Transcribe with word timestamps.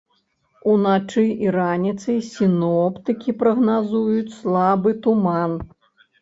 Уначы 0.69 1.23
і 1.43 1.51
раніцай 1.55 2.17
сіноптыкі 2.29 3.35
прагназуюць 3.43 4.33
слабы 4.39 4.97
туман. 5.05 5.55